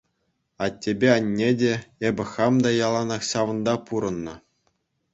Аттепе 0.65 1.07
анне 1.17 1.49
те, 1.59 1.73
эпӗ 2.07 2.25
хам 2.33 2.53
та 2.65 2.69
яланах 2.87 3.21
ҫавӑнта 3.31 3.75
пурӑннӑ... 3.89 4.35